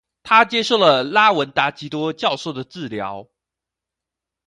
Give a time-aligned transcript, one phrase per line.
[0.23, 3.27] 他接受了拉文達笈多教授的治療。